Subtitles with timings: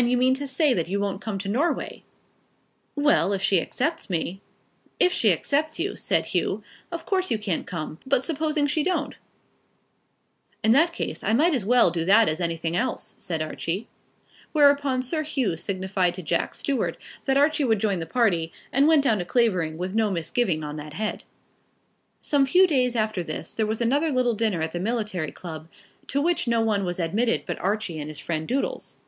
[0.00, 2.04] "And you mean to say you won't come to Norway?"
[2.94, 4.40] "Well; if she accepts me"
[5.00, 9.16] "If she accepts you," said Hugh, "of course you can't come; but supposing she don't?"
[10.62, 13.88] "In that case, I might as well do that as anything else," said Archie.
[14.52, 19.02] Whereupon Sir Hugh signified to Jack Stuart that Archie would join the party, and went
[19.02, 21.24] down to Clavering with no misgiving on that head.
[22.20, 25.66] Some few days after this there was another little dinner at the military club,
[26.06, 29.00] to which no one was admitted but Archie and his friend Doodles.